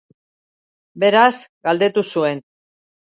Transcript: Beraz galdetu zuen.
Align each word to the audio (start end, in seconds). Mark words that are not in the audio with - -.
Beraz 1.03 1.31
galdetu 1.67 2.05
zuen. 2.15 2.43